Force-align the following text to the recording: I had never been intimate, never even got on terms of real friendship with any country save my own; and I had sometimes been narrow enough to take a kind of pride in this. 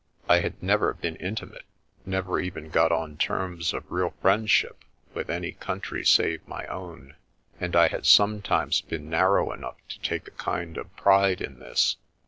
I 0.27 0.39
had 0.39 0.63
never 0.63 0.95
been 0.95 1.15
intimate, 1.17 1.63
never 2.07 2.39
even 2.39 2.71
got 2.71 2.91
on 2.91 3.17
terms 3.17 3.71
of 3.71 3.83
real 3.91 4.15
friendship 4.19 4.83
with 5.13 5.29
any 5.29 5.51
country 5.51 6.03
save 6.03 6.41
my 6.47 6.65
own; 6.65 7.13
and 7.59 7.75
I 7.75 7.87
had 7.87 8.07
sometimes 8.07 8.81
been 8.81 9.11
narrow 9.11 9.51
enough 9.51 9.75
to 9.89 9.99
take 9.99 10.27
a 10.27 10.31
kind 10.41 10.77
of 10.79 10.95
pride 10.95 11.39
in 11.39 11.59
this. 11.59 11.97